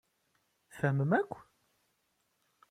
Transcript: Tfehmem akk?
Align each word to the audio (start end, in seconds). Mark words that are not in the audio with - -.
Tfehmem 0.71 1.11
akk? 1.19 1.31